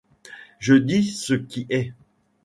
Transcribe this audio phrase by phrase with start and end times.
[0.57, 1.93] Je dis ce qui est.